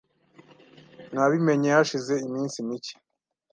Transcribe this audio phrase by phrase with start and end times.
[1.13, 2.93] Nabimenye hashize iminsi mike.